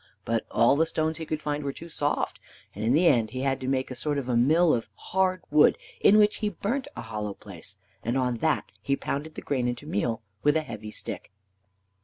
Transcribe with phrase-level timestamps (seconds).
[0.25, 2.39] But all the stones he could find were too soft,
[2.73, 5.77] and in the end he had to make a sort of mill of hard wood,
[5.99, 9.85] in which he burnt a hollow place, and on that he pounded the grain into
[9.85, 11.31] meal with a heavy stick.